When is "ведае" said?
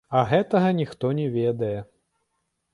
1.37-1.73